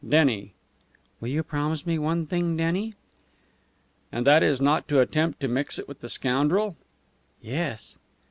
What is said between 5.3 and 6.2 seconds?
to mix it with the